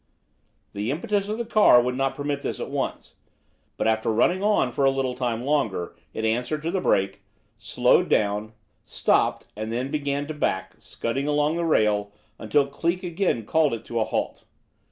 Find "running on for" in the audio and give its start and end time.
4.11-4.83